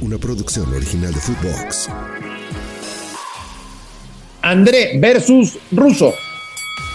una 0.00 0.18
producción 0.18 0.72
original 0.74 1.12
de 1.12 1.20
Footbox. 1.20 1.88
André 4.42 4.98
versus 4.98 5.58
Russo, 5.72 6.12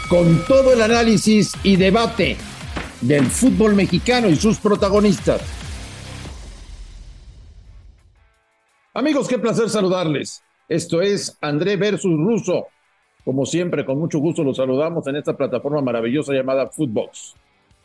con 0.10 0.46
todo 0.46 0.74
el 0.74 0.82
análisis 0.82 1.54
y 1.64 1.76
debate 1.76 2.38
del 3.02 3.26
fútbol 3.26 3.76
mexicano 3.76 4.30
y 4.30 4.36
sus 4.36 4.58
protagonistas. 4.58 5.42
Amigos, 8.94 9.28
qué 9.28 9.40
placer 9.40 9.70
saludarles. 9.70 10.44
Esto 10.70 11.02
es 11.02 11.38
André 11.42 11.78
versus 11.78 12.12
Russo. 12.12 12.68
Como 13.26 13.46
siempre, 13.46 13.86
con 13.86 14.00
mucho 14.00 14.20
gusto 14.20 14.44
los 14.44 14.58
saludamos 14.58 15.06
en 15.08 15.16
esta 15.16 15.36
plataforma 15.36 15.82
maravillosa 15.82 16.34
llamada 16.34 16.68
Footbox. 16.68 17.36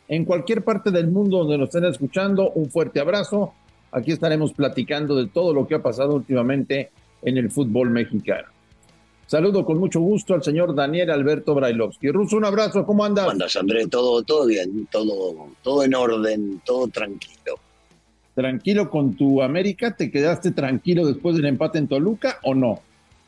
En 0.07 0.25
cualquier 0.25 0.63
parte 0.63 0.91
del 0.91 1.07
mundo 1.07 1.39
donde 1.39 1.57
nos 1.57 1.69
estén 1.69 1.85
escuchando, 1.85 2.51
un 2.51 2.69
fuerte 2.69 2.99
abrazo. 2.99 3.53
Aquí 3.97 4.11
estaremos 4.11 4.53
platicando 4.53 5.15
de 5.15 5.27
todo 5.27 5.53
lo 5.53 5.67
que 5.67 5.73
ha 5.73 5.81
pasado 5.81 6.13
últimamente 6.13 6.91
en 7.23 7.37
el 7.37 7.49
fútbol 7.49 7.89
mexicano. 7.89 8.47
Saludo 9.25 9.65
con 9.65 9.79
mucho 9.79 9.99
gusto 9.99 10.35
al 10.35 10.43
señor 10.43 10.75
Daniel 10.75 11.09
Alberto 11.09 11.55
Brailovsky. 11.55 12.11
Ruso, 12.11 12.37
un 12.37 12.45
abrazo, 12.45 12.85
¿cómo 12.85 13.03
andas? 13.03 13.25
¿Cómo 13.25 13.31
andas, 13.31 13.55
André? 13.55 13.87
Todo, 13.87 14.21
todo 14.21 14.45
bien, 14.45 14.87
todo, 14.91 15.49
todo 15.63 15.83
en 15.83 15.95
orden, 15.95 16.61
todo 16.63 16.87
tranquilo. 16.89 17.59
¿Tranquilo 18.35 18.87
con 18.87 19.15
tu 19.15 19.41
América? 19.41 19.95
¿Te 19.95 20.11
quedaste 20.11 20.51
tranquilo 20.51 21.07
después 21.07 21.35
del 21.35 21.45
empate 21.45 21.79
en 21.79 21.87
Toluca 21.87 22.39
o 22.43 22.53
no? 22.53 22.81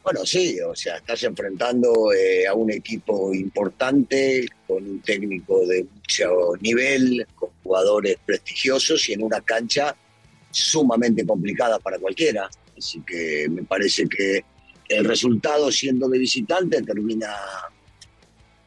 Bueno, 0.03 0.23
sí, 0.23 0.59
o 0.61 0.75
sea, 0.75 0.97
estás 0.97 1.23
enfrentando 1.23 2.13
eh, 2.13 2.47
a 2.47 2.53
un 2.53 2.71
equipo 2.71 3.33
importante, 3.33 4.47
con 4.67 4.83
un 4.83 5.01
técnico 5.01 5.65
de 5.65 5.83
mucho 5.83 6.53
nivel, 6.61 7.25
con 7.35 7.49
jugadores 7.63 8.17
prestigiosos 8.23 9.09
y 9.09 9.13
en 9.13 9.23
una 9.23 9.41
cancha 9.41 9.95
sumamente 10.51 11.25
complicada 11.25 11.79
para 11.79 11.99
cualquiera. 11.99 12.49
Así 12.77 13.01
que 13.01 13.47
me 13.49 13.63
parece 13.63 14.07
que 14.07 14.43
el 14.87 15.05
resultado 15.05 15.71
siendo 15.71 16.07
de 16.09 16.19
visitante 16.19 16.81
termina 16.81 17.29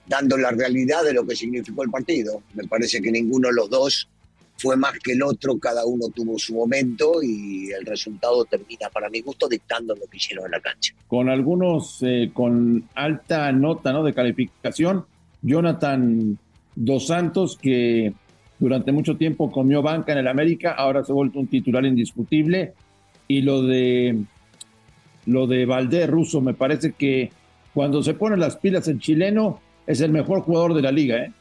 dando 0.07 0.37
la 0.37 0.51
realidad 0.51 1.05
de 1.05 1.13
lo 1.13 1.27
que 1.27 1.35
significó 1.35 1.83
el 1.83 1.91
partido. 1.91 2.43
Me 2.55 2.65
parece 2.65 3.01
que 3.01 3.11
ninguno 3.11 3.49
de 3.49 3.55
los 3.55 3.71
dos 3.71 4.09
fue 4.57 4.77
más 4.77 4.93
que 5.01 5.13
el 5.13 5.23
otro, 5.23 5.59
cada 5.59 5.85
uno 5.85 6.09
tuvo 6.15 6.39
su 6.39 6.55
momento 6.55 7.23
y 7.23 7.73
el 7.73 7.85
resultado 7.85 8.45
termina, 8.45 8.89
para 8.91 9.11
mi 9.11 9.21
gusto, 9.21 9.49
dictando 9.49 9.95
lo 9.97 10.07
que 10.07 10.19
hicieron 10.19 10.45
en 10.45 10.53
la 10.53 10.61
cancha. 10.61 10.95
Con 11.09 11.29
algunos 11.29 11.99
eh, 12.03 12.31
con 12.33 12.89
alta 12.95 13.51
nota 13.51 13.93
¿no? 13.93 14.05
de 14.05 14.15
calificación, 14.15 15.05
Jonathan 15.41 16.39
Dos 16.77 17.09
Santos, 17.09 17.59
que 17.61 18.15
durante 18.63 18.93
mucho 18.93 19.17
tiempo 19.17 19.51
comió 19.51 19.83
banca 19.83 20.13
en 20.13 20.19
el 20.19 20.29
América, 20.29 20.71
ahora 20.71 21.03
se 21.03 21.11
ha 21.11 21.17
vuelto 21.17 21.41
un 21.41 21.49
titular 21.49 21.85
indiscutible, 21.85 22.75
y 23.27 23.43
lo 23.43 23.63
de 23.63 24.17
lo 25.27 25.49
de 25.49 25.67
Valdés 25.67 26.09
Russo, 26.09 26.41
me 26.41 26.55
parece 26.55 26.93
que 26.93 27.33
cuando 27.75 28.05
se 28.05 28.15
ponen 28.15 28.39
las 28.39 28.57
pilas 28.57 28.87
el 28.87 29.01
chileno 29.01 29.61
es 29.85 30.01
el 30.01 30.13
mejor 30.13 30.43
jugador 30.43 30.75
de 30.75 30.83
la 30.83 30.93
liga, 30.93 31.25
¿eh? 31.25 31.33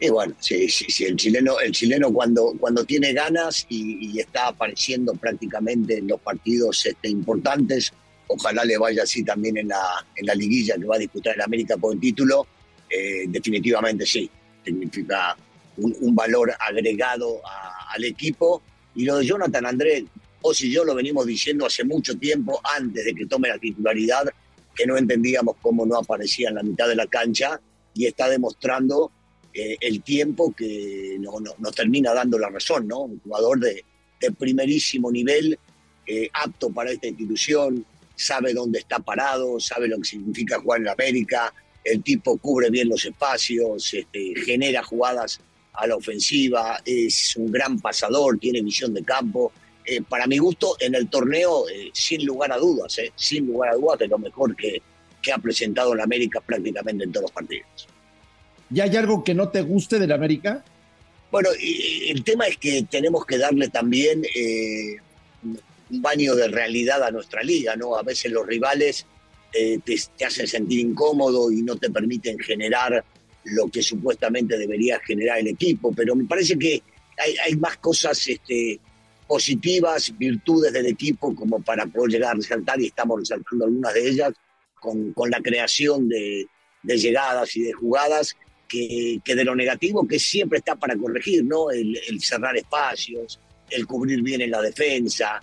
Y 0.00 0.08
bueno, 0.08 0.34
sí, 0.40 0.68
sí, 0.68 0.86
sí, 0.88 1.04
el 1.04 1.14
chileno, 1.14 1.60
el 1.60 1.70
chileno 1.70 2.12
cuando, 2.12 2.52
cuando 2.58 2.84
tiene 2.84 3.12
ganas 3.12 3.66
y, 3.68 4.18
está 4.18 4.48
apareciendo 4.48 5.14
prácticamente 5.14 5.98
en 5.98 6.08
los 6.08 6.20
partidos 6.20 6.84
este, 6.86 7.08
importantes, 7.08 7.92
ojalá 8.26 8.64
le 8.64 8.76
vaya 8.78 9.04
así 9.04 9.22
también 9.22 9.58
en 9.58 9.68
la, 9.68 10.04
en 10.16 10.26
la 10.26 10.34
liguilla 10.34 10.74
que 10.74 10.86
va 10.86 10.96
a 10.96 10.98
disputar 10.98 11.36
el 11.36 11.42
América 11.42 11.76
por 11.76 11.94
el 11.94 12.00
título, 12.00 12.48
eh, 12.90 13.26
definitivamente 13.28 14.04
sí, 14.04 14.28
significa 14.64 15.36
un, 15.76 16.14
valor 16.14 16.52
agregado 16.58 17.40
al 17.92 18.04
equipo. 18.04 18.62
Y 18.94 19.04
lo 19.04 19.18
de 19.18 19.26
Jonathan 19.26 19.66
Andrés, 19.66 20.04
vos 20.40 20.60
y 20.62 20.70
yo 20.70 20.84
lo 20.84 20.94
venimos 20.94 21.26
diciendo 21.26 21.66
hace 21.66 21.84
mucho 21.84 22.16
tiempo, 22.16 22.60
antes 22.76 23.04
de 23.04 23.14
que 23.14 23.26
tome 23.26 23.48
la 23.48 23.58
titularidad, 23.58 24.24
que 24.74 24.86
no 24.86 24.96
entendíamos 24.96 25.56
cómo 25.60 25.86
no 25.86 25.96
aparecía 25.96 26.48
en 26.48 26.56
la 26.56 26.62
mitad 26.62 26.88
de 26.88 26.96
la 26.96 27.06
cancha 27.06 27.60
y 27.94 28.06
está 28.06 28.28
demostrando 28.28 29.10
eh, 29.52 29.76
el 29.80 30.02
tiempo 30.02 30.52
que 30.52 31.16
no, 31.20 31.34
nos 31.58 31.74
termina 31.74 32.12
dando 32.12 32.38
la 32.38 32.48
razón, 32.48 32.88
¿no? 32.88 33.00
Un 33.00 33.20
jugador 33.20 33.60
de, 33.60 33.84
primerísimo 34.38 35.12
nivel, 35.12 35.58
eh, 36.06 36.30
apto 36.32 36.70
para 36.70 36.90
esta 36.90 37.08
institución, 37.08 37.84
sabe 38.16 38.54
dónde 38.54 38.78
está 38.78 38.98
parado, 38.98 39.60
sabe 39.60 39.86
lo 39.86 39.98
que 39.98 40.04
significa 40.04 40.60
jugar 40.60 40.80
en 40.80 40.88
América, 40.88 41.52
el 41.84 42.02
tipo 42.02 42.38
cubre 42.38 42.70
bien 42.70 42.88
los 42.88 43.04
espacios, 43.04 43.92
este, 43.92 44.32
genera 44.44 44.82
jugadas 44.82 45.40
a 45.74 45.86
la 45.86 45.96
ofensiva, 45.96 46.80
es 46.84 47.36
un 47.36 47.50
gran 47.50 47.80
pasador, 47.80 48.38
tiene 48.38 48.62
visión 48.62 48.94
de 48.94 49.02
campo, 49.02 49.52
eh, 49.86 50.00
para 50.02 50.26
mi 50.26 50.38
gusto, 50.38 50.76
en 50.80 50.94
el 50.94 51.08
torneo, 51.08 51.68
eh, 51.68 51.90
sin 51.92 52.24
lugar 52.24 52.52
a 52.52 52.56
dudas, 52.56 52.98
eh, 52.98 53.12
sin 53.14 53.46
lugar 53.46 53.72
a 53.72 53.74
dudas, 53.74 53.98
de 53.98 54.08
lo 54.08 54.18
mejor 54.18 54.56
que, 54.56 54.80
que 55.20 55.32
ha 55.32 55.38
presentado 55.38 55.92
en 55.92 56.00
América 56.00 56.40
prácticamente 56.40 57.04
en 57.04 57.12
todos 57.12 57.24
los 57.24 57.32
partidos. 57.32 57.88
¿Y 58.72 58.80
hay 58.80 58.96
algo 58.96 59.22
que 59.22 59.34
no 59.34 59.50
te 59.50 59.60
guste 59.60 59.98
del 59.98 60.12
América? 60.12 60.64
Bueno, 61.30 61.50
el 61.60 62.24
tema 62.24 62.46
es 62.46 62.56
que 62.56 62.86
tenemos 62.88 63.26
que 63.26 63.36
darle 63.36 63.68
también 63.68 64.22
un 65.90 66.00
baño 66.02 66.34
de 66.34 66.48
realidad 66.48 67.02
a 67.02 67.10
nuestra 67.10 67.42
liga, 67.42 67.74
¿no? 67.76 67.96
A 67.96 68.02
veces 68.02 68.30
los 68.30 68.46
rivales 68.46 69.04
te, 69.52 69.80
te, 70.16 70.24
hacen 70.24 70.46
sentir 70.46 70.78
incómodo 70.78 71.50
y 71.50 71.62
no 71.62 71.76
te 71.76 71.90
permiten 71.90 72.38
generar 72.38 73.04
lo 73.44 73.68
que 73.68 73.82
supuestamente 73.82 74.56
debería 74.56 74.98
generar 75.00 75.38
el 75.38 75.48
equipo, 75.48 75.92
pero 75.94 76.14
me 76.14 76.24
parece 76.24 76.58
que 76.58 76.82
hay, 77.18 77.36
hay 77.44 77.56
más 77.56 77.76
cosas 77.78 78.26
este, 78.26 78.80
positivas 79.26 80.16
virtudes 80.16 80.72
del 80.72 80.86
equipo 80.86 81.34
como 81.34 81.60
para 81.60 81.86
poder 81.86 82.12
llegar 82.12 82.32
a 82.32 82.34
resaltar 82.34 82.80
y 82.80 82.86
estamos 82.86 83.20
resaltando 83.20 83.64
algunas 83.64 83.94
de 83.94 84.08
ellas 84.08 84.32
con, 84.80 85.12
con 85.12 85.30
la 85.30 85.40
creación 85.40 86.08
de, 86.08 86.46
de, 86.82 86.98
llegadas 86.98 87.56
y 87.56 87.62
de 87.62 87.72
jugadas 87.72 88.36
que, 88.68 89.20
que, 89.24 89.34
de 89.34 89.44
lo 89.44 89.54
negativo 89.54 90.06
que 90.06 90.18
siempre 90.18 90.58
está 90.58 90.76
para 90.76 90.96
corregir, 90.96 91.44
¿no? 91.44 91.70
El, 91.70 91.98
cerrar 92.20 92.56
espacios, 92.56 93.40
el 93.70 93.86
cubrir 93.86 94.22
bien 94.22 94.42
en 94.42 94.50
la 94.50 94.60
defensa, 94.60 95.42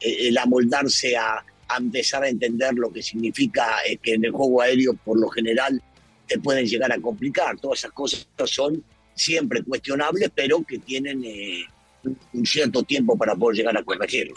el, 0.00 0.36
amoldarse 0.38 1.16
a, 1.16 1.44
a, 1.68 1.76
empezar 1.76 2.24
a 2.24 2.28
entender 2.28 2.74
lo 2.74 2.90
que 2.90 3.02
significa 3.02 3.78
eh, 3.86 3.98
que 3.98 4.14
en 4.14 4.24
el 4.24 4.30
juego 4.30 4.62
aéreo 4.62 4.94
por 4.94 5.18
lo 5.20 5.28
general 5.28 5.82
te 6.30 6.38
pueden 6.38 6.64
llegar 6.64 6.92
a 6.92 7.00
complicar. 7.00 7.58
Todas 7.58 7.80
esas 7.80 7.92
cosas 7.92 8.26
son 8.46 8.82
siempre 9.14 9.62
cuestionables, 9.62 10.30
pero 10.34 10.62
que 10.62 10.78
tienen... 10.78 11.24
Eh, 11.24 11.64
un 12.04 12.46
cierto 12.46 12.82
tiempo 12.82 13.16
para 13.16 13.34
poder 13.34 13.58
llegar 13.58 13.76
a 13.76 13.82
corregirlo. 13.82 14.34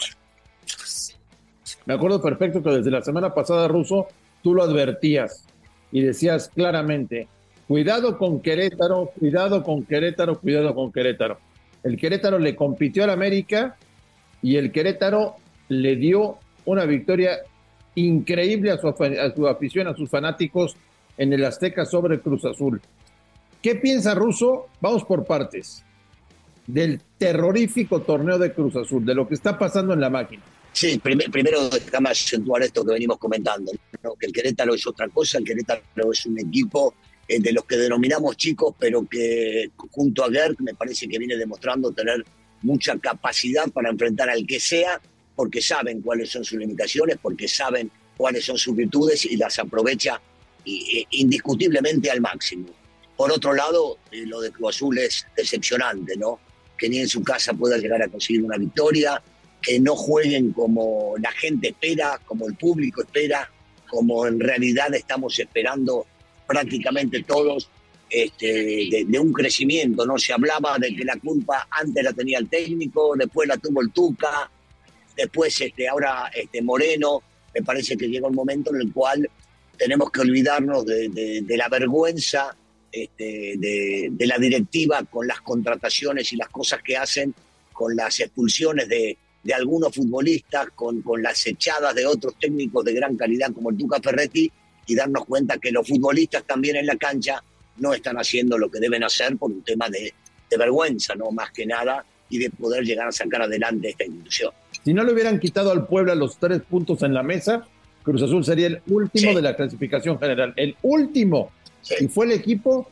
Me 1.86 1.94
acuerdo 1.94 2.20
perfecto 2.20 2.62
que 2.62 2.70
desde 2.70 2.90
la 2.90 3.02
semana 3.02 3.34
pasada, 3.34 3.68
Ruso, 3.68 4.08
tú 4.42 4.54
lo 4.54 4.62
advertías 4.62 5.46
y 5.92 6.02
decías 6.02 6.48
claramente, 6.48 7.28
cuidado 7.68 8.18
con 8.18 8.40
Querétaro, 8.40 9.12
cuidado 9.18 9.62
con 9.62 9.84
Querétaro, 9.84 10.40
cuidado 10.40 10.74
con 10.74 10.92
Querétaro. 10.92 11.38
El 11.82 11.96
Querétaro 11.96 12.38
le 12.38 12.56
compitió 12.56 13.04
al 13.04 13.10
América 13.10 13.76
y 14.42 14.56
el 14.56 14.72
Querétaro 14.72 15.36
le 15.68 15.96
dio 15.96 16.38
una 16.64 16.84
victoria 16.84 17.38
increíble 17.94 18.70
a 18.70 18.78
su, 18.78 18.88
a 18.88 19.34
su 19.34 19.46
afición, 19.46 19.86
a 19.88 19.94
sus 19.94 20.08
fanáticos 20.08 20.76
en 21.16 21.32
el 21.32 21.44
Azteca 21.44 21.84
sobre 21.84 22.20
Cruz 22.20 22.44
Azul. 22.44 22.80
¿Qué 23.62 23.76
piensa 23.76 24.14
Ruso? 24.14 24.68
Vamos 24.80 25.04
por 25.04 25.24
partes 25.24 25.84
del 26.66 27.00
terrorífico 27.18 28.02
torneo 28.02 28.38
de 28.38 28.52
Cruz 28.52 28.76
Azul, 28.76 29.04
de 29.04 29.14
lo 29.14 29.28
que 29.28 29.34
está 29.34 29.58
pasando 29.58 29.92
en 29.94 30.00
la 30.00 30.10
máquina. 30.10 30.42
Sí, 30.72 30.98
primero 30.98 31.68
déjame 31.68 32.10
acentuar 32.10 32.62
esto 32.62 32.84
que 32.84 32.92
venimos 32.92 33.18
comentando, 33.18 33.70
que 34.18 34.26
el 34.26 34.32
Querétaro 34.32 34.74
es 34.74 34.86
otra 34.86 35.08
cosa, 35.08 35.38
el 35.38 35.44
Querétaro 35.44 35.82
es 36.12 36.26
un 36.26 36.38
equipo 36.38 36.94
eh, 37.28 37.38
de 37.38 37.52
los 37.52 37.64
que 37.64 37.76
denominamos 37.76 38.36
chicos, 38.36 38.74
pero 38.76 39.06
que 39.08 39.70
junto 39.92 40.24
a 40.24 40.30
Gert 40.30 40.58
me 40.60 40.74
parece 40.74 41.06
que 41.06 41.18
viene 41.18 41.36
demostrando 41.36 41.92
tener 41.92 42.24
mucha 42.62 42.98
capacidad 42.98 43.70
para 43.70 43.90
enfrentar 43.90 44.28
al 44.28 44.44
que 44.46 44.58
sea, 44.58 45.00
porque 45.36 45.62
saben 45.62 46.00
cuáles 46.02 46.30
son 46.30 46.44
sus 46.44 46.58
limitaciones, 46.58 47.18
porque 47.22 47.46
saben 47.46 47.90
cuáles 48.16 48.44
son 48.44 48.58
sus 48.58 48.74
virtudes 48.74 49.24
y 49.26 49.36
las 49.36 49.58
aprovecha 49.60 50.20
indiscutiblemente 50.64 52.10
al 52.10 52.20
máximo. 52.20 52.66
Por 53.16 53.30
otro 53.30 53.52
lado, 53.52 53.98
eh, 54.10 54.24
lo 54.26 54.40
de 54.40 54.50
Cruz 54.50 54.76
Azul 54.76 54.98
es 54.98 55.26
decepcionante, 55.36 56.16
¿no? 56.16 56.40
que 56.76 56.88
ni 56.88 56.98
en 56.98 57.08
su 57.08 57.22
casa 57.22 57.52
pueda 57.54 57.78
llegar 57.78 58.02
a 58.02 58.08
conseguir 58.08 58.42
una 58.42 58.56
victoria, 58.56 59.22
que 59.62 59.80
no 59.80 59.94
jueguen 59.96 60.52
como 60.52 61.14
la 61.18 61.32
gente 61.32 61.68
espera, 61.68 62.20
como 62.24 62.46
el 62.48 62.54
público 62.56 63.02
espera, 63.02 63.50
como 63.88 64.26
en 64.26 64.40
realidad 64.40 64.92
estamos 64.94 65.38
esperando 65.38 66.06
prácticamente 66.46 67.22
todos 67.22 67.68
este, 68.10 69.04
de, 69.06 69.18
un 69.18 69.32
crecimiento, 69.32 70.04
¿no? 70.04 70.18
Se 70.18 70.32
hablaba 70.32 70.78
de 70.78 70.94
que 70.94 71.04
la 71.04 71.16
culpa 71.16 71.66
antes 71.70 72.04
la 72.04 72.12
tenía 72.12 72.38
el 72.38 72.48
técnico, 72.48 73.14
después 73.16 73.48
la 73.48 73.56
tuvo 73.56 73.80
el 73.80 73.90
Tuca, 73.90 74.50
después 75.16 75.58
este, 75.60 75.88
ahora 75.88 76.30
este, 76.34 76.60
Moreno, 76.60 77.22
me 77.54 77.62
parece 77.62 77.96
que 77.96 78.08
llega 78.08 78.28
un 78.28 78.34
momento 78.34 78.74
en 78.74 78.82
el 78.82 78.92
cual 78.92 79.28
tenemos 79.76 80.10
que 80.10 80.20
olvidarnos 80.20 80.84
de, 80.86 81.44
la 81.48 81.68
vergüenza 81.68 82.56
este, 82.90 83.54
de, 83.56 84.26
la 84.26 84.38
directiva 84.38 85.02
con 85.04 85.26
las 85.26 85.40
contrataciones 85.40 86.32
y 86.32 86.36
las 86.36 86.48
cosas 86.48 86.82
que 86.82 86.96
hacen, 86.96 87.34
con 87.72 87.94
las 87.96 88.20
expulsiones 88.20 88.88
de, 88.88 89.18
algunos 89.54 89.94
futbolistas 89.94 90.68
con, 90.74 91.02
las 91.18 91.46
echadas 91.46 91.94
de 91.94 92.06
otros 92.06 92.34
técnicos 92.40 92.84
de 92.84 92.94
gran 92.94 93.16
calidad 93.16 93.52
como 93.52 93.70
el 93.70 93.76
Duca 93.76 94.00
Ferretti 94.00 94.50
y 94.86 94.94
darnos 94.94 95.26
cuenta 95.26 95.58
que 95.58 95.70
los 95.70 95.86
futbolistas 95.86 96.44
también 96.44 96.76
en 96.76 96.86
la 96.86 96.96
cancha 96.96 97.42
no 97.76 97.92
están 97.92 98.16
haciendo 98.16 98.56
lo 98.56 98.70
que 98.70 98.80
deben 98.80 99.04
hacer 99.04 99.36
por 99.36 99.50
un 99.50 99.62
tema 99.62 99.88
de, 99.90 100.14
de 100.48 100.56
vergüenza, 100.56 101.14
no 101.14 101.30
más 101.30 101.50
que 101.50 101.66
nada, 101.66 102.04
y 102.30 102.38
de 102.38 102.50
poder 102.50 102.84
llegar 102.84 103.08
a 103.08 103.12
sacar 103.12 103.42
adelante 103.42 103.90
esta 103.90 104.04
institución. 104.04 104.52
Si 104.84 104.94
no 104.94 105.04
le 105.04 105.12
hubieran 105.12 105.38
quitado 105.38 105.70
al 105.70 105.86
Puebla 105.86 106.14
los 106.14 106.38
tres 106.38 106.62
puntos 106.62 107.02
en 107.02 107.14
la 107.14 107.22
mesa, 107.22 107.66
Cruz 108.04 108.22
Azul 108.22 108.44
sería 108.44 108.66
el 108.66 108.82
último 108.86 109.34
de 109.34 109.42
la 109.42 109.56
clasificación 109.56 110.20
general. 110.20 110.52
El 110.56 110.76
último. 110.82 111.50
Y 111.98 112.06
fue 112.06 112.26
el 112.26 112.32
equipo 112.32 112.90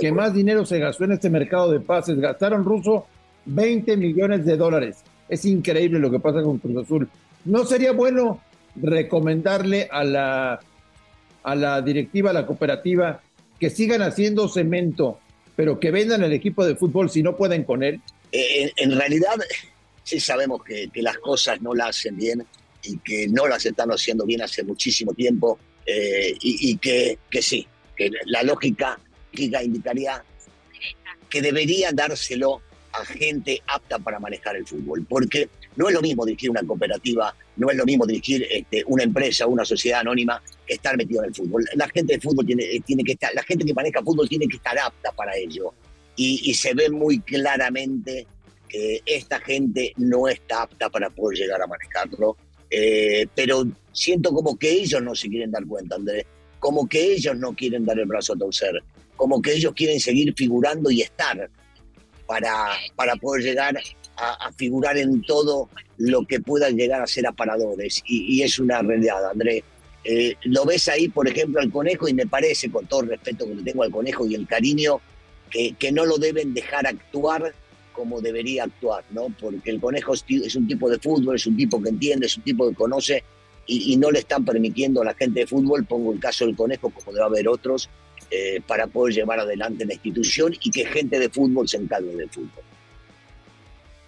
que 0.00 0.12
más 0.12 0.34
dinero 0.34 0.66
se 0.66 0.78
gastó 0.78 1.04
en 1.04 1.12
este 1.12 1.30
mercado 1.30 1.70
de 1.70 1.80
pases. 1.80 2.18
Gastaron 2.18 2.64
ruso 2.64 3.06
20 3.46 3.96
millones 3.96 4.44
de 4.44 4.56
dólares. 4.56 4.98
Es 5.28 5.44
increíble 5.44 6.00
lo 6.00 6.10
que 6.10 6.18
pasa 6.18 6.42
con 6.42 6.58
Cruz 6.58 6.84
Azul. 6.84 7.08
¿No 7.44 7.64
sería 7.64 7.92
bueno 7.92 8.40
recomendarle 8.74 9.88
a 9.90 10.02
la, 10.02 10.60
a 11.44 11.54
la 11.54 11.80
directiva, 11.80 12.30
a 12.30 12.34
la 12.34 12.46
cooperativa, 12.46 13.20
que 13.58 13.70
sigan 13.70 14.02
haciendo 14.02 14.48
cemento, 14.48 15.20
pero 15.54 15.78
que 15.78 15.92
vendan 15.92 16.24
el 16.24 16.32
equipo 16.32 16.66
de 16.66 16.74
fútbol 16.74 17.08
si 17.08 17.22
no 17.22 17.36
pueden 17.36 17.62
con 17.62 17.84
él? 17.84 18.00
Eh, 18.32 18.72
en, 18.76 18.96
realidad, 18.96 19.36
sí 20.02 20.18
sabemos 20.18 20.64
que, 20.64 20.88
que, 20.92 21.02
las 21.02 21.18
cosas 21.18 21.60
no 21.62 21.72
las 21.72 21.90
hacen 21.90 22.16
bien 22.16 22.44
y 22.82 22.98
que 22.98 23.28
no 23.28 23.46
las 23.46 23.64
están 23.66 23.90
haciendo 23.90 24.24
bien 24.24 24.42
hace 24.42 24.62
muchísimo 24.62 25.12
tiempo 25.14 25.58
eh, 25.86 26.34
y, 26.40 26.76
que, 26.76 27.18
que 27.30 27.42
sí, 27.42 27.66
que 27.96 28.10
la 28.26 28.42
lógica, 28.42 28.98
lógica 29.32 29.62
indicaría 29.62 30.24
que 31.28 31.40
debería 31.40 31.90
dárselo 31.92 32.60
a 32.92 33.04
gente 33.04 33.62
apta 33.66 33.98
para 33.98 34.18
manejar 34.18 34.56
el 34.56 34.66
fútbol, 34.66 35.06
porque 35.08 35.48
no 35.76 35.88
es 35.88 35.94
lo 35.94 36.02
mismo 36.02 36.26
dirigir 36.26 36.50
una 36.50 36.62
cooperativa, 36.62 37.34
no 37.56 37.70
es 37.70 37.76
lo 37.76 37.84
mismo 37.84 38.04
dirigir 38.04 38.46
este, 38.50 38.82
una 38.86 39.04
empresa, 39.04 39.46
una 39.46 39.64
sociedad 39.64 40.00
anónima, 40.00 40.42
que 40.66 40.74
estar 40.74 40.96
metido 40.96 41.22
en 41.22 41.28
el 41.28 41.34
fútbol. 41.34 41.64
La 41.74 41.88
gente 41.88 42.14
de 42.14 42.20
fútbol 42.20 42.44
tiene, 42.44 42.64
eh, 42.64 42.82
tiene 42.84 43.04
que 43.04 43.12
estar, 43.12 43.32
la 43.34 43.42
gente 43.44 43.64
que 43.64 43.74
maneja 43.74 44.02
fútbol 44.02 44.28
tiene 44.28 44.48
que 44.48 44.56
estar 44.56 44.76
apta 44.78 45.12
para 45.12 45.36
ello. 45.36 45.72
Y, 46.16 46.52
se 46.52 46.74
ve 46.74 46.90
muy 46.90 47.20
claramente 47.20 48.26
que 48.68 49.00
esta 49.06 49.40
gente 49.40 49.94
no 49.96 50.28
está 50.28 50.62
apta 50.62 50.90
para 50.90 51.08
poder 51.08 51.38
llegar 51.38 51.62
a 51.62 51.66
manejarlo. 51.66 52.36
Eh, 52.70 53.26
pero 53.34 53.66
siento 53.92 54.32
como 54.32 54.56
que 54.56 54.70
ellos 54.70 55.02
no 55.02 55.14
se 55.14 55.28
quieren 55.28 55.50
dar 55.50 55.66
cuenta, 55.66 55.96
Andrés, 55.96 56.24
como 56.60 56.88
que 56.88 57.14
ellos 57.14 57.36
no 57.36 57.54
quieren 57.54 57.84
dar 57.84 57.98
el 57.98 58.06
brazo 58.06 58.34
a 58.34 58.38
torcer, 58.38 58.82
como 59.16 59.42
que 59.42 59.54
ellos 59.54 59.72
quieren 59.74 59.98
seguir 59.98 60.32
figurando 60.36 60.90
y 60.90 61.02
estar 61.02 61.50
para, 62.26 62.68
para 62.94 63.16
poder 63.16 63.42
llegar 63.42 63.76
a, 64.16 64.52
figurar 64.52 64.96
en 64.98 65.22
todo 65.22 65.68
lo 65.96 66.24
que 66.26 66.40
puedan 66.40 66.76
llegar 66.76 67.02
a 67.02 67.06
ser 67.06 67.26
aparadores. 67.26 68.02
Y, 68.06 68.42
es 68.42 68.58
una 68.58 68.82
realidad, 68.82 69.30
Andrés. 69.30 69.64
Eh, 70.04 70.34
lo 70.44 70.64
ves 70.64 70.88
ahí, 70.88 71.08
por 71.08 71.26
ejemplo, 71.26 71.60
al 71.60 71.70
conejo, 71.70 72.08
y 72.08 72.14
me 72.14 72.26
parece, 72.26 72.70
con 72.70 72.86
todo 72.86 73.00
el 73.00 73.08
respeto 73.08 73.46
que 73.46 73.54
le 73.54 73.62
tengo 73.62 73.82
al 73.82 73.90
conejo 73.90 74.26
y 74.26 74.34
el 74.34 74.46
cariño, 74.46 75.00
que, 75.50 75.74
que 75.78 75.90
no 75.90 76.04
lo 76.04 76.18
deben 76.18 76.54
dejar 76.54 76.86
actuar 76.86 77.54
como 78.00 78.18
debería 78.22 78.64
actuar, 78.64 79.04
¿no? 79.10 79.26
Porque 79.38 79.70
el 79.70 79.78
conejo 79.78 80.14
es 80.14 80.56
un 80.56 80.66
tipo 80.66 80.88
de 80.88 80.98
fútbol, 80.98 81.36
es 81.36 81.46
un 81.46 81.54
tipo 81.54 81.82
que 81.82 81.90
entiende, 81.90 82.24
es 82.24 82.36
un 82.38 82.44
tipo 82.44 82.66
que 82.66 82.74
conoce 82.74 83.22
y, 83.66 83.94
no 83.98 84.10
le 84.10 84.20
están 84.20 84.42
permitiendo 84.42 85.02
a 85.02 85.04
la 85.04 85.12
gente 85.12 85.40
de 85.40 85.46
fútbol, 85.46 85.84
pongo 85.84 86.14
el 86.14 86.18
caso 86.18 86.46
del 86.46 86.56
conejo, 86.56 86.88
como 86.88 87.12
debe 87.12 87.26
haber 87.26 87.46
otros, 87.46 87.90
eh, 88.30 88.62
para 88.66 88.86
poder 88.86 89.14
llevar 89.14 89.38
adelante 89.38 89.84
la 89.84 89.92
institución 89.92 90.54
y 90.62 90.70
que 90.70 90.86
gente 90.86 91.18
de 91.18 91.28
fútbol 91.28 91.68
se 91.68 91.76
encargue 91.76 92.16
del 92.16 92.30
fútbol. 92.30 92.64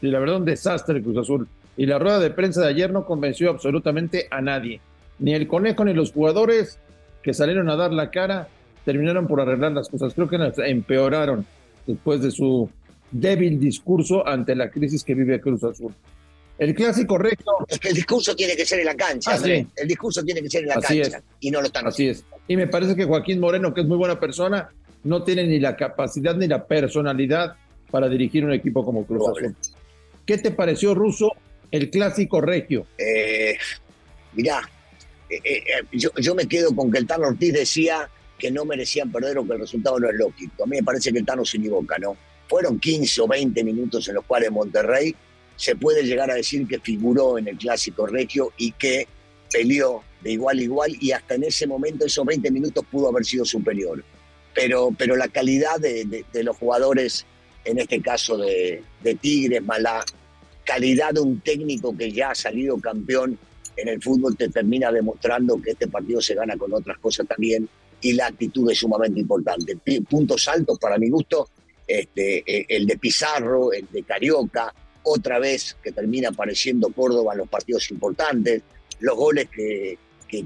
Y 0.01 0.07
la 0.09 0.19
verdad, 0.21 0.39
un 0.39 0.47
desastre 0.47 0.97
el 0.97 1.03
Cruz 1.03 1.19
Azul. 1.19 1.47
Y 1.77 1.85
la 1.85 1.99
rueda 1.99 2.19
de 2.19 2.31
prensa 2.31 2.63
de 2.63 2.69
ayer 2.69 2.91
no 2.91 3.05
convenció 3.05 3.51
absolutamente 3.51 4.27
a 4.31 4.41
nadie. 4.41 4.81
Ni 5.19 5.35
el 5.35 5.47
conejo 5.47 5.85
ni 5.85 5.93
los 5.93 6.13
jugadores 6.13 6.79
que 7.23 7.35
salieron 7.35 7.69
a 7.69 7.77
dar 7.77 7.93
la 7.93 8.11
cara 8.11 8.49
terminaron 8.87 9.27
por 9.27 9.39
arreglar 9.39 9.73
las 9.73 9.91
cosas. 9.91 10.15
Creo 10.15 10.29
que 10.31 10.39
empeoraron 10.67 11.45
después 11.87 12.23
de 12.23 12.31
su 12.31 12.71
débil 13.13 13.61
discurso 13.61 14.27
ante 14.27 14.57
la 14.57 14.71
crisis 14.71 15.05
que 15.05 15.15
vive 15.15 15.41
Cruz 15.41 15.63
Azul. 15.63 15.95
El 16.59 16.75
clásico 16.75 17.19
recto. 17.19 17.51
Es 17.69 17.79
que 17.79 17.89
el 17.89 17.95
discurso 17.95 18.35
tiene 18.35 18.57
que 18.57 18.65
ser 18.65 18.81
en 18.81 18.87
la 18.87 18.95
cancha. 18.95 19.33
Ah, 19.35 19.47
el 19.47 19.89
discurso 19.89 20.23
tiene 20.23 20.43
que 20.43 20.49
ser 20.49 20.63
en 20.63 20.69
la 20.69 20.81
cancha. 20.81 21.23
Y 21.41 21.51
no 21.51 21.61
lo 21.61 21.67
están 21.67 21.87
Así 21.87 22.09
es. 22.09 22.25
Y 22.49 22.57
me 22.57 22.67
parece 22.67 22.95
que 22.95 23.05
Joaquín 23.05 23.41
Moreno, 23.41 23.73
que 23.75 23.83
es 23.83 23.87
muy 23.87 23.97
buena 23.97 24.19
persona, 24.19 24.71
no 25.05 25.23
tiene 25.23 25.47
ni 25.47 25.59
la 25.59 25.77
capacidad 25.77 26.35
ni 26.37 26.47
la 26.47 26.65
personalidad 26.67 27.57
para 27.91 28.09
dirigir 28.09 28.45
un 28.45 28.53
equipo 28.53 28.85
como 28.85 29.05
Cruz 29.05 29.29
Azul. 29.29 29.57
¿Qué 30.25 30.39
te 30.39 30.53
pareció, 30.53 30.95
Ruso, 30.95 31.33
el 31.71 31.91
clásico 31.91 32.41
regio? 32.41 32.87
Eh, 32.97 33.57
mirá, 34.35 34.61
eh, 35.29 35.41
eh, 35.45 35.63
yo, 35.93 36.11
yo, 36.17 36.35
me 36.35 36.47
quedo 36.47 36.75
con 36.75 36.91
que 36.91 36.99
el 36.99 37.07
Tano 37.07 37.27
Ortiz 37.27 37.53
decía 37.53 38.09
que 38.39 38.51
no 38.51 38.65
merecían 38.65 39.11
perder 39.11 39.39
o 39.39 39.47
que 39.47 39.55
el 39.55 39.61
resultado 39.61 39.99
no 39.99 40.09
es 40.09 40.15
lógico. 40.17 40.65
A 40.65 40.67
mí 40.67 40.77
me 40.77 40.83
parece 40.83 41.13
que 41.13 41.19
el 41.19 41.27
Tano 41.27 41.45
se 41.45 41.59
equivoca, 41.59 41.99
¿no? 41.99 42.17
Fueron 42.49 42.79
15 42.79 43.21
o 43.23 43.29
20 43.29 43.65
minutos 43.65 44.09
en 44.09 44.15
los 44.15 44.25
cuales 44.25 44.51
Monterrey 44.51 45.15
se 45.57 45.77
puede 45.77 46.03
llegar 46.03 46.31
a 46.31 46.35
decir 46.35 46.67
que 46.67 46.81
figuró 46.81 47.39
en 47.39 47.49
el 47.49 47.57
clásico 47.57 48.07
regio 48.07 48.53
y 48.57 48.73
que 48.73 49.07
peleó 49.51 50.03
de 50.23 50.33
igual 50.33 50.59
a 50.59 50.63
igual 50.63 50.97
y 51.01 51.13
hasta 51.13 51.35
en 51.35 51.45
ese 51.45 51.67
momento 51.67 52.07
esos 52.07 52.25
20 52.25 52.51
minutos 52.51 52.85
pudo 52.91 53.09
haber 53.09 53.25
sido 53.25 53.45
superior. 53.45 54.03
Pero, 54.55 54.91
pero 54.97 55.17
la 55.17 55.29
calidad 55.29 55.79
de, 55.81 56.25
los 56.43 56.57
jugadores, 56.57 57.25
en 57.65 57.79
este 57.79 58.01
caso 58.03 58.37
de, 58.37 58.83
de 59.03 59.15
Tigres, 59.15 59.63
la 59.79 60.05
calidad 60.65 61.13
de 61.15 61.21
un 61.21 61.41
técnico 61.41 61.97
que 61.97 62.13
ya 62.13 62.31
ha 62.31 62.35
salido 62.35 62.79
campeón 62.79 63.39
en 63.77 63.89
el 63.89 64.03
fútbol, 64.03 64.37
te 64.37 64.49
termina 64.49 64.93
demostrando 64.93 65.61
que 65.61 65.71
este 65.71 65.89
partido 65.89 66.21
se 66.21 66.35
gana 66.35 66.57
con 66.57 66.73
otras 66.73 66.99
cosas 66.99 67.27
también 67.27 67.69
y 68.01 68.13
la 68.13 68.27
actitud 68.27 68.71
es 68.71 68.79
sumamente 68.79 69.21
importante. 69.21 69.79
Puntos 70.09 70.47
altos 70.49 70.79
para 70.79 70.99
mi 70.99 71.09
gusto 71.09 71.49
este, 72.01 72.75
el 72.75 72.87
de 72.87 72.97
Pizarro, 72.99 73.73
el 73.73 73.87
de 73.91 74.03
Carioca, 74.03 74.75
otra 75.03 75.39
vez 75.39 75.77
que 75.83 75.93
termina 75.93 76.29
apareciendo 76.31 76.91
Córdoba 76.91 77.33
en 77.33 77.39
los 77.39 77.49
partidos 77.49 77.91
importantes, 77.91 78.63
los 79.01 79.17
goles 79.17 79.49
que, 79.51 79.99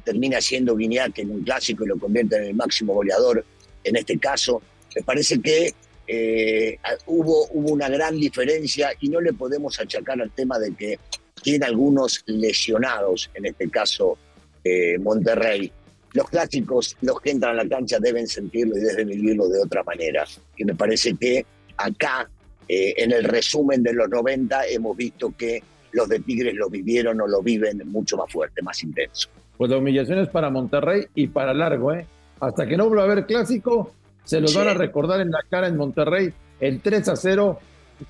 termina 0.05 0.39
haciendo 0.39 0.75
Guiñac 0.75 1.17
en 1.21 1.31
un 1.31 1.45
clásico 1.45 1.85
y 1.85 1.87
lo 1.87 1.97
convierte 1.97 2.37
en 2.39 2.43
el 2.43 2.55
máximo 2.55 2.93
goleador 2.93 3.45
en 3.85 3.95
este 3.95 4.19
caso. 4.19 4.61
Me 4.97 5.03
parece 5.03 5.41
que 5.41 5.75
eh, 6.09 6.77
hubo, 7.07 7.47
hubo 7.53 7.73
una 7.73 7.89
gran 7.89 8.19
diferencia 8.19 8.91
y 9.01 9.09
no 9.09 9.21
le 9.21 9.33
podemos 9.33 9.79
achacar 9.79 10.21
al 10.21 10.33
tema 10.33 10.59
de 10.59 10.75
que 10.75 10.99
tiene 11.41 11.67
algunos 11.67 12.25
lesionados, 12.27 13.31
en 13.35 13.47
este 13.47 13.71
caso 13.71 14.19
eh, 14.65 14.99
Monterrey 14.99 15.71
los 16.17 16.29
clásicos, 16.29 16.97
los 17.03 17.21
que 17.21 17.31
entran 17.31 17.59
a 17.59 17.63
la 17.63 17.69
cancha 17.69 17.99
deben 18.01 18.27
sentirlo 18.27 18.77
y 18.77 18.81
deben 18.81 19.09
vivirlo 19.09 19.49
de 19.49 19.61
otra 19.63 19.83
manera. 19.85 20.25
Y 20.57 20.65
me 20.65 20.75
parece 20.75 21.15
que 21.15 21.45
acá, 21.77 22.29
eh, 22.69 22.95
en 22.97 23.13
el 23.13 23.25
resumen 23.25 23.83
de 23.83 23.93
los 23.93 24.09
90, 24.09 24.67
hemos 24.69 24.97
visto 24.97 25.35
que 25.37 25.63
los 25.93 26.09
de 26.09 26.21
Tigres 26.21 26.55
lo 26.55 26.69
vivieron 26.71 27.21
o 27.21 27.27
lo 27.27 27.43
viven 27.43 27.83
mucho 27.87 28.17
más 28.17 28.33
fuerte, 28.33 28.63
más 28.63 28.83
intenso. 28.83 29.29
Pues 29.57 29.71
la 29.71 29.79
humillación 29.79 30.19
es 30.19 30.29
para 30.29 30.51
Monterrey 30.51 31.07
y 31.15 31.29
para 31.29 31.55
largo, 31.55 31.93
¿eh? 31.93 32.07
Hasta 32.41 32.67
que 32.67 32.77
no 32.77 32.89
vuelva 32.89 33.05
a 33.05 33.07
haber 33.07 33.27
clásico, 33.27 33.93
se 34.25 34.41
los 34.41 34.55
van 34.55 34.69
a 34.69 34.75
recordar 34.75 35.21
en 35.21 35.31
la 35.31 35.43
cara 35.49 35.69
en 35.69 35.77
Monterrey 35.77 36.33
el 36.61 36.81
3 36.81 37.09
a 37.09 37.17
0 37.17 37.59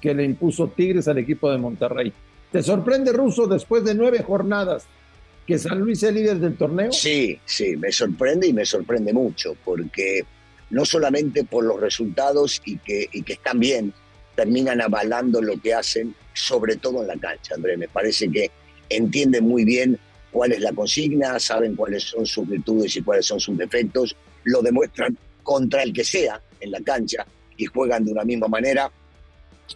que 0.01 0.15
le 0.15 0.25
impuso 0.25 0.69
Tigres 0.69 1.07
al 1.09 1.19
equipo 1.19 1.51
de 1.51 1.59
Monterrey. 1.59 2.13
¿Te 2.51 2.63
sorprende, 2.63 3.13
Russo, 3.13 3.47
después 3.47 3.85
de 3.85 3.95
nueve 3.95 4.23
jornadas 4.23 4.87
que 5.47 5.59
San 5.59 5.79
Luis 5.81 6.03
es 6.03 6.13
líder 6.13 6.39
del 6.39 6.57
torneo? 6.57 6.93
Sí, 6.93 7.39
sí, 7.45 7.77
me 7.77 7.93
sorprende 7.93 8.49
y 8.49 8.53
me 8.53 8.65
sorprende 8.65 9.13
mucho, 9.13 9.57
porque 9.65 10.25
no 10.71 10.85
solamente 10.85 11.45
por 11.45 11.65
los 11.65 11.81
resultados 11.81 12.61
y 12.65 12.79
que, 12.79 13.09
y 13.13 13.23
que 13.23 13.35
están 13.35 13.61
bien, 13.61 13.93
terminan 14.35 14.81
avalando 14.81 15.41
lo 15.41 15.61
que 15.61 15.73
hacen, 15.73 16.15
sobre 16.35 16.77
todo 16.77 17.03
en 17.03 17.09
la 17.09 17.17
cancha, 17.17 17.55
Andrés. 17.55 17.79
Me 17.79 17.89
parece 17.89 18.31
que 18.31 18.51
entienden 18.89 19.47
muy 19.47 19.65
bien 19.65 19.99
cuál 20.31 20.53
es 20.53 20.61
la 20.61 20.73
consigna, 20.73 21.39
saben 21.39 21.77
cuáles 21.77 22.03
son 22.03 22.27
sus 22.27 22.47
virtudes 22.47 22.97
y 22.97 23.03
cuáles 23.03 23.27
son 23.27 23.41
sus 23.41 23.57
defectos, 23.57 24.17
lo 24.45 24.61
demuestran 24.63 25.17
contra 25.43 25.83
el 25.83 25.93
que 25.93 26.05
sea 26.05 26.41
en 26.61 26.73
la 26.73 26.81
cancha 26.81 27.27
y 27.57 27.65
juegan 27.67 28.05
de 28.05 28.13
una 28.13 28.25
misma 28.25 28.49
manera 28.49 28.91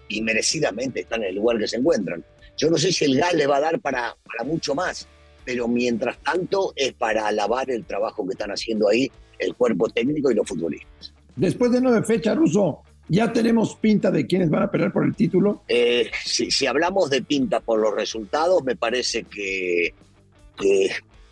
y 0.08 0.20
merecidamente 0.20 1.00
están 1.00 1.22
en 1.22 1.30
el 1.30 1.36
lugar 1.36 1.58
que 1.58 1.68
se 1.68 1.76
encuentran. 1.76 2.24
Yo 2.56 2.70
no 2.70 2.76
sé 2.76 2.92
si 2.92 3.06
el 3.06 3.16
GAL 3.16 3.38
le 3.38 3.46
va 3.46 3.56
a 3.56 3.60
dar 3.60 3.80
para, 3.80 4.14
para 4.24 4.44
mucho 4.44 4.74
más, 4.74 5.08
pero 5.44 5.68
mientras 5.68 6.18
tanto 6.18 6.72
es 6.76 6.92
para 6.92 7.26
alabar 7.26 7.70
el 7.70 7.84
trabajo 7.84 8.26
que 8.26 8.32
están 8.32 8.50
haciendo 8.50 8.88
ahí 8.88 9.10
el 9.38 9.54
cuerpo 9.54 9.88
técnico 9.88 10.30
y 10.30 10.34
los 10.34 10.46
futbolistas. 10.46 11.12
Después 11.36 11.72
de 11.72 11.80
nueve 11.80 12.02
fechas, 12.04 12.36
Russo, 12.36 12.82
¿ya 13.08 13.32
tenemos 13.32 13.76
pinta 13.76 14.10
de 14.10 14.26
quiénes 14.26 14.50
van 14.50 14.64
a 14.64 14.70
pelear 14.70 14.92
por 14.92 15.04
el 15.04 15.14
título? 15.14 15.62
Eh, 15.68 16.10
si, 16.24 16.66
hablamos 16.66 17.10
de 17.10 17.22
pinta 17.22 17.60
por 17.60 17.80
los 17.80 17.94
resultados, 17.94 18.62
me 18.62 18.76
parece 18.76 19.24
que, 19.24 19.94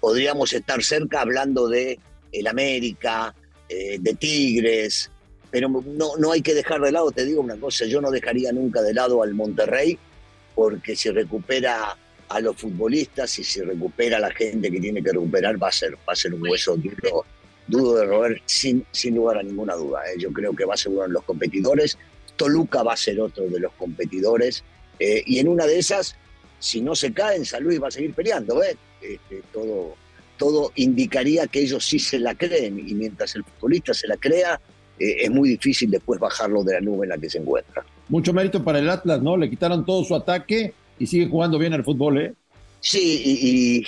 podríamos 0.01 0.53
estar 0.53 0.83
cerca 0.83 1.21
hablando 1.21 1.69
de 1.69 1.99
el 2.33 2.47
América, 2.47 3.35
eh, 3.69 3.99
de 4.01 4.15
Tigres, 4.15 5.11
pero 5.51 5.69
no, 5.69 6.17
no 6.19 6.33
hay 6.33 6.41
que 6.41 6.55
dejar 6.55 6.81
de 6.81 6.93
lado, 6.93 7.11
te 7.11 7.25
digo 7.25 7.43
una 7.43 7.57
cosa, 7.57 7.85
yo 7.85 8.01
no 8.01 8.11
dejaría 8.11 8.53
nunca 8.53 8.81
de 8.81 8.95
lado 8.95 9.23
al 9.23 9.35
Monterrey, 9.35 9.99
porque 10.55 10.97
si 10.97 11.11
recupera 11.11 11.97
a 12.29 12.41
los 12.41 12.57
futbolistas 12.57 13.39
y 13.39 13.45
si 13.45 13.61
recupera 13.63 14.19
la 14.19 14.31
gente 14.31 14.71
que 14.71 14.81
tiene 14.81 15.03
que 15.03 15.13
recuperar 15.13 15.63
va 15.63 15.69
a 15.69 15.73
ser, 15.73 15.95
va 15.95 16.13
a 16.13 16.17
ser 16.17 16.35
un 16.35 16.43
hueso 16.43 16.77
duro, 16.77 17.25
duro 17.67 17.95
de 17.95 18.07
roer 18.07 18.43
sin, 18.45 18.85
sin 18.93 19.15
lugar 19.15 19.39
a 19.39 19.43
ninguna 19.43 19.75
duda. 19.75 20.01
¿eh? 20.11 20.17
Yo 20.19 20.31
creo 20.33 20.55
que 20.55 20.65
va 20.65 20.75
a 20.75 20.77
ser 20.77 20.93
uno 20.93 21.03
de 21.03 21.09
los 21.09 21.25
competidores. 21.25 21.97
Toluca 22.37 22.83
va 22.83 22.93
a 22.93 22.97
ser 22.97 23.21
otro 23.21 23.49
de 23.49 23.61
los 23.61 23.73
competidores. 23.73 24.63
Eh, 24.99 25.23
y 25.27 25.39
en 25.39 25.49
una 25.49 25.67
de 25.67 25.79
esas, 25.79 26.17
si 26.59 26.81
no 26.83 26.95
se 26.95 27.13
cae, 27.13 27.43
San 27.45 27.63
Luis 27.63 27.83
va 27.83 27.89
a 27.89 27.91
seguir 27.91 28.13
peleando. 28.13 28.63
¿eh? 28.63 28.77
Este, 29.01 29.43
todo, 29.53 29.95
todo 30.37 30.73
indicaría 30.75 31.47
que 31.47 31.61
ellos 31.61 31.85
sí 31.85 31.99
se 31.99 32.19
la 32.19 32.35
creen. 32.35 32.79
Y 32.79 32.95
mientras 32.95 33.35
el 33.37 33.45
futbolista 33.45 33.95
se 33.95 34.07
la 34.07 34.17
crea, 34.17 34.61
es 34.99 35.31
muy 35.31 35.51
difícil 35.51 35.91
después 35.93 36.19
bajarlo 36.19 36.65
de 36.65 36.75
la 36.75 36.81
nube 36.81 37.07
en 37.07 37.11
la 37.11 37.19
que 37.19 37.31
se 37.31 37.39
encuentra. 37.39 37.87
Mucho 38.09 38.33
mérito 38.33 38.65
para 38.65 38.81
el 38.81 38.91
Atlas, 38.91 39.23
¿no? 39.23 39.37
Le 39.37 39.49
quitaron 39.49 39.87
todo 39.87 40.03
su 40.03 40.15
ataque 40.17 40.75
y 40.99 41.07
sigue 41.07 41.29
jugando 41.29 41.59
bien 41.59 41.73
al 41.73 41.85
fútbol, 41.85 42.19
¿eh? 42.19 42.35
Sí, 42.81 43.23
y, 43.25 43.87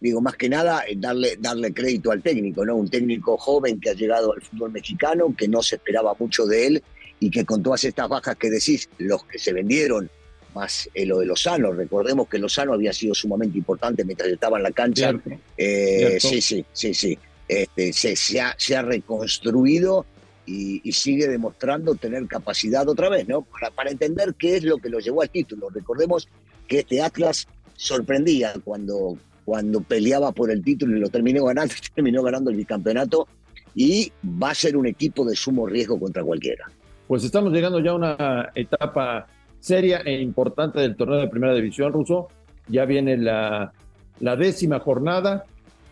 digo, 0.00 0.20
más 0.20 0.36
que 0.36 0.48
nada, 0.48 0.84
eh, 0.86 0.94
darle, 0.96 1.36
darle 1.38 1.72
crédito 1.72 2.10
al 2.10 2.22
técnico, 2.22 2.64
¿no? 2.64 2.76
Un 2.76 2.88
técnico 2.88 3.36
joven 3.36 3.80
que 3.80 3.90
ha 3.90 3.94
llegado 3.94 4.32
al 4.32 4.42
fútbol 4.42 4.72
mexicano, 4.72 5.34
que 5.36 5.48
no 5.48 5.62
se 5.62 5.76
esperaba 5.76 6.14
mucho 6.18 6.46
de 6.46 6.66
él 6.66 6.82
y 7.20 7.30
que 7.30 7.44
con 7.44 7.62
todas 7.62 7.84
estas 7.84 8.08
bajas 8.08 8.36
que 8.36 8.50
decís, 8.50 8.88
los 8.98 9.24
que 9.24 9.38
se 9.38 9.52
vendieron, 9.52 10.10
más 10.54 10.88
eh, 10.94 11.06
lo 11.06 11.18
de 11.18 11.26
Lozano, 11.26 11.72
recordemos 11.72 12.28
que 12.28 12.38
Lozano 12.38 12.74
había 12.74 12.92
sido 12.92 13.14
sumamente 13.14 13.58
importante 13.58 14.04
mientras 14.04 14.28
estaba 14.28 14.56
en 14.58 14.62
la 14.62 14.70
cancha. 14.70 15.12
Eh, 15.56 16.18
sí, 16.20 16.40
sí, 16.40 16.64
sí, 16.72 16.94
sí. 16.94 17.18
Este, 17.48 17.92
se, 17.92 18.16
se, 18.16 18.40
ha, 18.40 18.54
se 18.56 18.76
ha 18.76 18.82
reconstruido 18.82 20.06
y, 20.46 20.92
sigue 20.92 21.28
demostrando 21.28 21.94
tener 21.94 22.26
capacidad 22.26 22.88
otra 22.88 23.08
vez, 23.08 23.26
¿no? 23.26 23.42
Para, 23.42 23.70
para, 23.70 23.90
entender 23.90 24.34
qué 24.38 24.56
es 24.56 24.64
lo 24.64 24.78
que 24.78 24.88
lo 24.88 24.98
llevó 24.98 25.22
al 25.22 25.30
título. 25.30 25.70
Recordemos 25.70 26.28
que 26.66 26.80
este 26.80 27.02
Atlas 27.02 27.46
sorprendía 27.76 28.52
cuando, 28.64 29.16
cuando 29.44 29.80
peleaba 29.80 30.32
por 30.32 30.50
el 30.50 30.62
título 30.62 30.96
y 30.96 31.00
lo 31.00 31.08
terminó 31.08 31.44
ganando, 31.44 31.74
terminó 31.94 32.22
ganando 32.22 32.50
el 32.50 32.56
bicampeonato 32.56 33.26
y 33.74 34.12
va 34.24 34.50
a 34.50 34.54
ser 34.54 34.76
un 34.76 34.86
equipo 34.86 35.24
de 35.24 35.34
sumo 35.34 35.66
riesgo 35.66 35.98
contra 35.98 36.22
cualquiera. 36.22 36.66
Pues 37.06 37.24
estamos 37.24 37.52
llegando 37.52 37.80
ya 37.80 37.90
a 37.90 37.94
una 37.94 38.50
etapa 38.54 39.26
seria 39.60 39.98
e 40.04 40.20
importante 40.20 40.80
del 40.80 40.96
torneo 40.96 41.18
de 41.18 41.28
primera 41.28 41.54
división 41.54 41.92
ruso. 41.92 42.28
Ya 42.68 42.84
viene 42.84 43.16
la, 43.16 43.72
la 44.20 44.36
décima 44.36 44.78
jornada, 44.80 45.44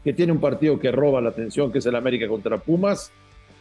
que 0.04 0.12
tiene 0.12 0.32
un 0.32 0.40
partido 0.40 0.78
que 0.78 0.90
roba 0.90 1.20
la 1.20 1.30
atención, 1.30 1.70
que 1.70 1.78
es 1.78 1.86
el 1.86 1.96
América 1.96 2.28
contra 2.28 2.58
Pumas 2.58 3.12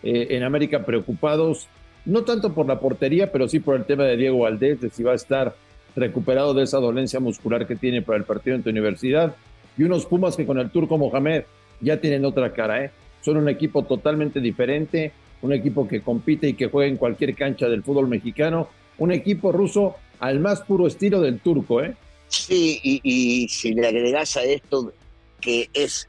eh, 0.03 0.27
en 0.31 0.43
América 0.43 0.83
preocupados, 0.83 1.67
no 2.05 2.23
tanto 2.23 2.53
por 2.53 2.65
la 2.65 2.79
portería, 2.79 3.31
pero 3.31 3.47
sí 3.47 3.59
por 3.59 3.75
el 3.75 3.85
tema 3.85 4.03
de 4.05 4.17
Diego 4.17 4.39
Valdés, 4.39 4.81
de 4.81 4.89
si 4.89 5.03
va 5.03 5.11
a 5.11 5.15
estar 5.15 5.55
recuperado 5.95 6.53
de 6.53 6.63
esa 6.63 6.77
dolencia 6.79 7.19
muscular 7.19 7.67
que 7.67 7.75
tiene 7.75 8.01
para 8.01 8.17
el 8.17 8.23
partido 8.23 8.55
en 8.55 8.63
tu 8.63 8.69
universidad. 8.69 9.35
Y 9.77 9.83
unos 9.83 10.05
Pumas 10.05 10.35
que 10.35 10.45
con 10.45 10.59
el 10.59 10.69
turco 10.69 10.97
Mohamed 10.97 11.43
ya 11.79 11.99
tienen 11.99 12.25
otra 12.25 12.53
cara, 12.53 12.85
¿eh? 12.85 12.91
Son 13.21 13.37
un 13.37 13.49
equipo 13.49 13.83
totalmente 13.83 14.39
diferente, 14.39 15.11
un 15.41 15.53
equipo 15.53 15.87
que 15.87 16.01
compite 16.01 16.49
y 16.49 16.53
que 16.53 16.67
juega 16.67 16.89
en 16.89 16.97
cualquier 16.97 17.35
cancha 17.35 17.67
del 17.69 17.83
fútbol 17.83 18.07
mexicano, 18.07 18.69
un 18.97 19.11
equipo 19.11 19.51
ruso 19.51 19.95
al 20.19 20.39
más 20.39 20.61
puro 20.61 20.87
estilo 20.87 21.21
del 21.21 21.39
turco, 21.39 21.81
¿eh? 21.81 21.95
Sí, 22.27 22.79
y, 22.83 23.01
y 23.03 23.47
si 23.49 23.73
le 23.73 23.87
agregas 23.87 24.37
a 24.37 24.43
esto 24.43 24.93
que 25.39 25.69
es 25.73 26.07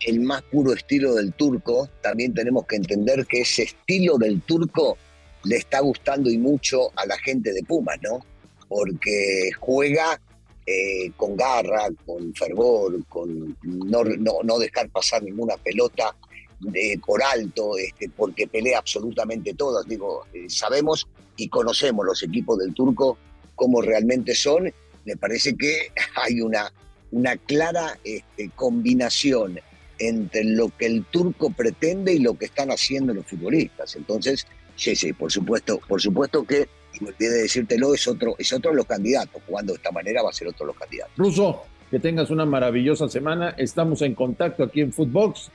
el 0.00 0.20
más 0.20 0.42
puro 0.42 0.72
estilo 0.72 1.14
del 1.14 1.32
turco, 1.32 1.88
también 2.02 2.34
tenemos 2.34 2.66
que 2.66 2.76
entender 2.76 3.26
que 3.26 3.40
ese 3.40 3.62
estilo 3.62 4.18
del 4.18 4.42
turco 4.42 4.96
le 5.44 5.56
está 5.56 5.80
gustando 5.80 6.30
y 6.30 6.38
mucho 6.38 6.90
a 6.96 7.06
la 7.06 7.16
gente 7.18 7.52
de 7.52 7.62
Pumas, 7.62 7.96
¿no? 8.02 8.20
Porque 8.68 9.50
juega 9.58 10.20
eh, 10.66 11.12
con 11.16 11.36
garra, 11.36 11.88
con 12.04 12.34
fervor, 12.34 13.04
con 13.06 13.56
no, 13.62 14.58
dejar 14.58 14.90
pasar 14.90 15.22
ninguna 15.22 15.56
pelota 15.56 16.16
de, 16.58 17.00
por 17.04 17.22
alto, 17.22 17.76
este, 17.78 18.08
porque 18.08 18.48
pelea 18.48 18.78
absolutamente 18.78 19.54
todas. 19.54 19.86
Digo, 19.86 20.26
eh, 20.32 20.46
sabemos 20.48 21.06
y 21.36 21.48
conocemos 21.48 22.04
los 22.04 22.22
equipos 22.22 22.58
del 22.58 22.74
turco 22.74 23.18
como 23.54 23.80
realmente 23.80 24.34
son. 24.34 24.72
Me 25.04 25.16
parece 25.16 25.56
que 25.56 25.92
hay 26.16 26.40
una, 26.40 26.72
una 27.12 27.36
clara 27.36 27.98
este, 28.02 28.50
combinación 28.54 29.60
entre 29.98 30.44
lo 30.44 30.68
que 30.76 30.86
el 30.86 31.04
turco 31.04 31.50
pretende 31.50 32.12
y 32.12 32.18
lo 32.18 32.36
que 32.36 32.46
están 32.46 32.70
haciendo 32.70 33.14
los 33.14 33.26
futbolistas. 33.26 33.96
Entonces, 33.96 34.46
sí, 34.76 34.94
sí, 34.94 35.12
por 35.12 35.32
supuesto, 35.32 35.80
por 35.88 36.00
supuesto 36.00 36.44
que, 36.44 36.68
y 36.98 37.04
me 37.04 37.10
olvidé 37.10 37.30
de 37.30 37.42
decírtelo, 37.42 37.94
es 37.94 38.06
otro, 38.08 38.34
es 38.38 38.52
otro 38.52 38.70
de 38.70 38.76
los 38.78 38.86
candidatos. 38.86 39.42
Jugando 39.46 39.72
de 39.72 39.76
esta 39.76 39.90
manera 39.92 40.22
va 40.22 40.30
a 40.30 40.32
ser 40.32 40.48
otro 40.48 40.66
de 40.66 40.72
los 40.72 40.76
candidatos. 40.76 41.12
Ruso, 41.16 41.62
que 41.90 41.98
tengas 41.98 42.30
una 42.30 42.44
maravillosa 42.44 43.08
semana. 43.08 43.54
Estamos 43.56 44.02
en 44.02 44.14
contacto 44.14 44.64
aquí 44.64 44.80
en 44.80 44.92
Footbox 44.92 45.50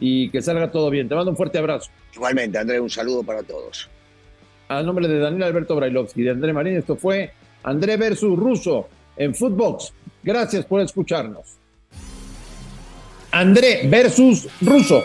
y 0.00 0.30
que 0.30 0.42
salga 0.42 0.70
todo 0.70 0.90
bien. 0.90 1.08
Te 1.08 1.14
mando 1.14 1.30
un 1.30 1.36
fuerte 1.36 1.58
abrazo. 1.58 1.90
Igualmente, 2.14 2.58
André, 2.58 2.80
un 2.80 2.90
saludo 2.90 3.22
para 3.22 3.42
todos. 3.42 3.88
A 4.68 4.82
nombre 4.82 5.06
de 5.08 5.18
Daniel 5.18 5.42
Alberto 5.44 5.76
Brailovsky 5.76 6.22
y 6.22 6.24
de 6.24 6.30
André 6.30 6.52
Marín, 6.52 6.76
esto 6.76 6.96
fue 6.96 7.32
André 7.62 7.96
versus 7.96 8.38
Ruso 8.38 8.88
en 9.16 9.34
Footbox. 9.34 9.92
Gracias 10.22 10.64
por 10.64 10.80
escucharnos. 10.80 11.58
André 13.30 13.86
versus 13.88 14.48
Russo. 14.60 15.04